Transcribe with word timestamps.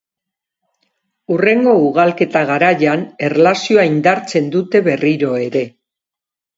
Hurrengo 1.35 1.75
ugalketa 1.89 2.43
garaian 2.53 3.05
erlazioa 3.31 3.89
indartzen 3.93 4.53
dute 4.61 4.87
berriro 4.93 5.41
ere. 5.49 5.67